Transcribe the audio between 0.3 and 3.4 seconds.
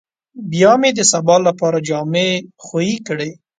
بيا مې د سبا لپاره جامې خويې کړې.